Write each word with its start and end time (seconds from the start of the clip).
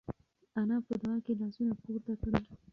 انا 0.59 0.77
په 0.85 0.93
دعا 1.01 1.15
کې 1.25 1.33
لاسونه 1.39 1.73
پورته 1.81 2.13
کړل. 2.21 2.43